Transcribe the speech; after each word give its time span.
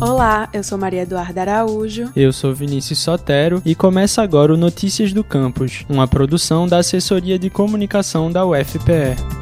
Olá, 0.00 0.48
eu 0.52 0.62
sou 0.62 0.78
Maria 0.78 1.02
Eduarda 1.02 1.40
Araújo. 1.40 2.12
Eu 2.14 2.32
sou 2.32 2.54
Vinícius 2.54 3.00
Sotero 3.00 3.60
e 3.64 3.74
começa 3.74 4.22
agora 4.22 4.54
o 4.54 4.56
Notícias 4.56 5.12
do 5.12 5.24
Campus, 5.24 5.84
uma 5.88 6.06
produção 6.06 6.68
da 6.68 6.78
Assessoria 6.78 7.36
de 7.36 7.50
Comunicação 7.50 8.30
da 8.30 8.46
UFPE. 8.46 9.37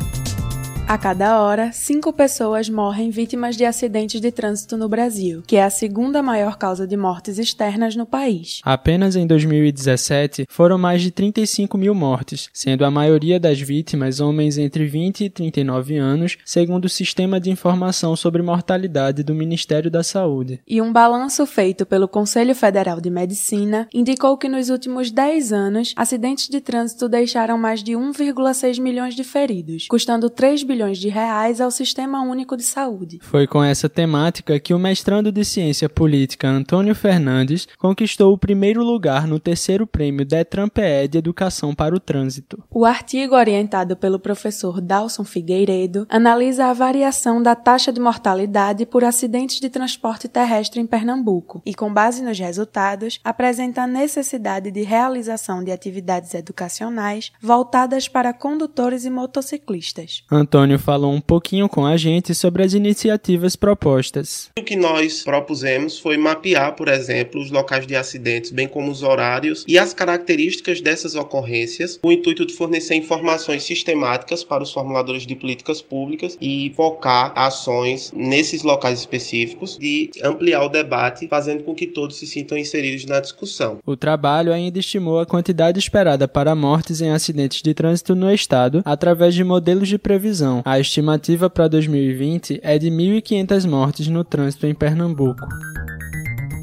A 0.89 0.97
cada 0.97 1.43
hora, 1.43 1.73
cinco 1.73 2.13
pessoas 2.13 2.69
morrem 2.69 3.11
vítimas 3.11 3.57
de 3.57 3.65
acidentes 3.65 4.21
de 4.21 4.31
trânsito 4.31 4.77
no 4.77 4.89
Brasil, 4.89 5.43
que 5.45 5.57
é 5.57 5.65
a 5.65 5.69
segunda 5.69 6.23
maior 6.23 6.57
causa 6.57 6.87
de 6.87 6.97
mortes 6.97 7.41
externas 7.41 7.97
no 7.97 8.07
país. 8.07 8.61
Apenas 8.63 9.17
em 9.17 9.27
2017 9.27 10.47
foram 10.49 10.79
mais 10.79 11.03
de 11.03 11.11
35 11.11 11.77
mil 11.77 11.93
mortes, 11.93 12.49
sendo 12.53 12.85
a 12.85 12.91
maioria 12.91 13.41
das 13.41 13.61
vítimas 13.61 14.21
homens 14.21 14.59
entre 14.59 14.87
20 14.87 15.25
e 15.25 15.29
39 15.29 15.97
anos, 15.97 16.39
segundo 16.45 16.85
o 16.85 16.89
Sistema 16.89 17.41
de 17.41 17.51
Informação 17.51 18.15
sobre 18.15 18.41
Mortalidade 18.41 19.25
do 19.25 19.35
Ministério 19.35 19.91
da 19.91 20.05
Saúde. 20.05 20.61
E 20.69 20.81
um 20.81 20.93
balanço 20.93 21.45
feito 21.47 21.85
pelo 21.85 22.07
Conselho 22.07 22.55
Federal 22.55 23.01
de 23.01 23.11
Medicina 23.11 23.89
indicou 23.93 24.39
que 24.39 24.49
nos 24.49 24.71
últimos 24.71 25.11
10 25.11 25.53
anos, 25.53 25.93
acidentes 25.97 26.49
de 26.49 26.61
trânsito 26.61 27.09
deixaram 27.09 27.59
mais 27.59 27.83
de 27.83 27.95
1,6 27.95 28.81
milhões 28.81 29.17
de 29.17 29.25
feridos, 29.25 29.89
custando 29.89 30.31
3 30.31 30.63
bilhões 30.63 30.76
bilhões 30.77 30.99
de 30.99 31.09
reais 31.09 31.59
ao 31.59 31.71
Sistema 31.71 32.21
Único 32.21 32.55
de 32.55 32.63
Saúde. 32.63 33.19
Foi 33.23 33.47
com 33.47 33.65
essa 33.65 33.89
temática 33.89 34.61
que 34.61 34.75
o 34.75 34.79
mestrando 34.79 35.33
de 35.33 35.43
Ciência 35.43 35.89
Política 35.89 36.49
Antônio 36.49 36.95
Fernandes 36.95 37.67
conquistou 37.79 38.35
o 38.35 38.37
primeiro 38.37 38.85
lugar 38.85 39.27
no 39.27 39.41
terceiro 39.41 39.87
prêmio 39.87 40.27
Detran 40.27 40.69
PE 40.69 41.09
de 41.09 41.17
Educação 41.17 41.75
para 41.75 41.95
o 41.95 42.01
Trânsito. 42.01 42.63
O 42.71 42.85
artigo 42.85 43.35
orientado 43.35 43.97
pelo 43.97 44.19
professor 44.19 44.83
Dalson 44.83 45.25
Figueiredo 45.25 46.07
analisa 46.11 46.67
a 46.67 46.75
variação 46.75 47.43
da 47.43 47.55
taxa 47.55 47.91
de 47.91 47.99
mortalidade 47.99 48.85
por 48.85 49.03
acidentes 49.03 49.59
de 49.59 49.71
transporte 49.71 50.29
terrestre 50.29 50.79
em 50.79 50.87
Pernambuco 50.87 51.63
e, 51.65 51.73
com 51.73 51.91
base 51.91 52.23
nos 52.23 52.39
resultados, 52.39 53.19
apresenta 53.25 53.85
a 53.85 53.87
necessidade 53.87 54.71
de 54.71 54.83
realização 54.83 55.65
de 55.65 55.73
atividades 55.73 56.35
educacionais 56.35 57.33
voltadas 57.41 58.09
para 58.09 58.35
condutores 58.35 59.07
e 59.07 59.11
motociclistas. 59.11 60.23
Antônio 60.31 60.66
Antônio 60.67 60.79
falou 60.81 61.13
um 61.13 61.21
pouquinho 61.21 61.69
com 61.69 61.87
a 61.87 61.97
gente 61.97 62.35
sobre 62.35 62.65
as 62.65 62.73
iniciativas 62.73 63.55
propostas. 63.55 64.51
O 64.59 64.65
que 64.65 64.75
nós 64.75 65.23
propusemos 65.23 65.97
foi 65.97 66.17
mapear, 66.17 66.75
por 66.75 66.89
exemplo, 66.89 67.41
os 67.41 67.53
locais 67.53 67.87
de 67.87 67.95
acidentes, 67.95 68.51
bem 68.51 68.67
como 68.67 68.91
os 68.91 69.05
horários 69.05 69.65
e 69.69 69.79
as 69.79 69.95
características 69.95 70.81
dessas 70.81 71.15
ocorrências, 71.15 72.01
com 72.03 72.09
o 72.09 72.13
intuito 72.13 72.45
de 72.45 72.53
fornecer 72.53 72.97
informações 72.97 73.63
sistemáticas 73.63 74.43
para 74.43 74.65
os 74.65 74.73
formuladores 74.73 75.25
de 75.25 75.37
políticas 75.37 75.81
públicas 75.81 76.37
e 76.41 76.73
focar 76.75 77.33
ações 77.37 78.13
nesses 78.13 78.65
locais 78.65 78.99
específicos 78.99 79.79
e 79.81 80.11
ampliar 80.21 80.65
o 80.65 80.69
debate, 80.69 81.29
fazendo 81.29 81.63
com 81.63 81.77
que 81.77 81.87
todos 81.87 82.17
se 82.17 82.27
sintam 82.27 82.59
inseridos 82.59 83.05
na 83.05 83.21
discussão. 83.21 83.79
O 83.87 83.97
trabalho 83.97 84.53
ainda 84.53 84.81
estimou 84.81 85.21
a 85.21 85.27
quantidade 85.27 85.79
esperada 85.79 86.27
para 86.27 86.57
mortes 86.57 87.01
em 87.01 87.11
acidentes 87.11 87.63
de 87.63 87.73
trânsito 87.73 88.17
no 88.17 88.33
estado 88.33 88.83
através 88.85 89.33
de 89.33 89.45
modelos 89.45 89.87
de 89.87 89.97
previsão 89.97 90.56
a 90.65 90.79
estimativa 90.79 91.49
para 91.51 91.69
2020 91.69 92.61
é 92.63 92.79
de 92.79 92.91
1.500 92.91 93.69
mortes 93.69 94.09
no 94.09 94.25
trânsito 94.25 94.67
em 94.67 94.75
Pernambuco. 94.75 95.47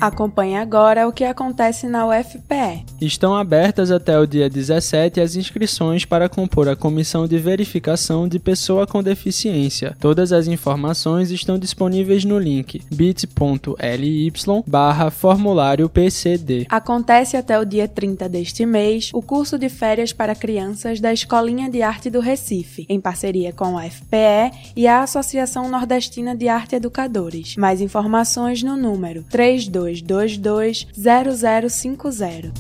Acompanhe 0.04 0.58
agora 0.58 1.08
o 1.08 1.14
que 1.14 1.24
acontece 1.24 1.88
na 1.88 2.06
UFPE. 2.06 2.84
Estão 3.00 3.34
abertas 3.34 3.90
até 3.90 4.20
o 4.20 4.28
dia 4.28 4.50
17 4.50 5.22
as 5.22 5.38
inscrições 5.38 6.04
para 6.04 6.28
compor 6.28 6.68
a 6.68 6.76
comissão 6.76 7.26
de 7.26 7.38
verificação 7.38 8.28
de 8.28 8.38
pessoa 8.38 8.86
com 8.86 9.02
deficiência. 9.02 9.96
Todas 10.02 10.34
as 10.34 10.46
informações 10.48 11.32
estão 11.32 11.58
disponíveis 11.58 12.26
no 12.26 12.38
link 12.38 12.82
bit.ly 12.94 14.34
barra 14.68 15.10
formulário 15.10 15.88
PCD. 15.88 16.66
Acontece 16.68 17.38
até 17.38 17.58
o 17.58 17.64
dia 17.64 17.88
30 17.88 18.28
deste 18.28 18.66
mês 18.66 19.10
o 19.14 19.22
curso 19.22 19.58
de 19.58 19.70
férias 19.70 20.12
para 20.12 20.36
crianças 20.36 21.00
da 21.00 21.14
Escolinha 21.14 21.70
de 21.70 21.82
Arte 21.82 22.10
do 22.10 22.20
Recife, 22.20 22.86
em 22.90 23.00
parceria 23.00 23.54
com 23.54 23.78
a 23.78 23.86
UFPE 23.86 24.74
e 24.76 24.86
a 24.86 25.02
Associação 25.02 25.70
Nordestina 25.70 26.36
de 26.36 26.50
Arte 26.50 26.76
Educadores. 26.76 27.56
Mais 27.56 27.80
informações 27.80 28.62
no 28.62 28.76
número 28.76 29.24
32 29.30 29.93
3222 30.02 31.70
0050. 31.70 32.52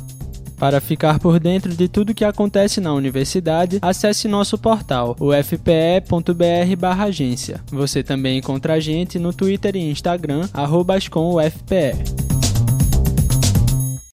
Para 0.57 0.79
ficar 0.79 1.19
por 1.19 1.39
dentro 1.39 1.73
de 1.73 1.89
tudo 1.89 2.13
que 2.13 2.23
acontece 2.23 2.79
na 2.79 2.93
universidade, 2.93 3.79
acesse 3.81 4.29
nosso 4.29 4.57
portal, 4.57 5.13
ufpe.br/agência. 5.19 7.59
Você 7.69 8.01
também 8.01 8.37
encontra 8.37 8.75
a 8.75 8.79
gente 8.79 9.19
no 9.19 9.33
Twitter 9.33 9.75
e 9.75 9.91
Instagram, 9.91 10.47
arroba 10.53 10.97